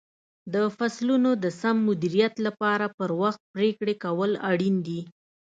[0.53, 5.01] د فصلونو د سم مدیریت لپاره پر وخت پرېکړې کول اړین دي.